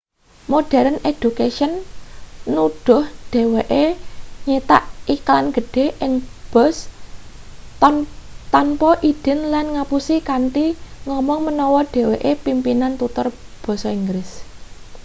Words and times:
modern 0.53 0.95
education 1.11 1.71
nuduh 2.55 3.05
dheweke 3.31 3.85
nyitak 4.47 4.83
iklan 5.15 5.45
gedhe 5.55 5.85
ing 6.05 6.13
bus 6.51 6.75
tanpa 8.53 8.91
idin 9.11 9.39
lan 9.53 9.65
ngapusi 9.73 10.15
kanthi 10.29 10.67
ngomong 11.07 11.39
menawa 11.47 11.81
dheweke 11.93 12.31
pimpinan 12.45 12.93
tutor 12.99 13.27
basa 13.63 13.89
inggris 13.99 14.29